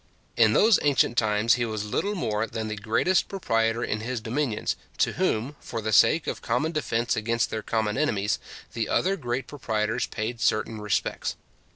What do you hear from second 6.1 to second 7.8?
of common defence against their